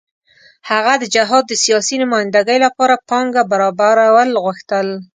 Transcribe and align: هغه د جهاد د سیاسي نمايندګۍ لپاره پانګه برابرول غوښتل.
هغه 0.69 0.93
د 0.99 1.03
جهاد 1.15 1.43
د 1.47 1.53
سیاسي 1.63 1.95
نمايندګۍ 2.03 2.57
لپاره 2.65 3.01
پانګه 3.09 3.41
برابرول 3.51 4.29
غوښتل. 4.43 4.87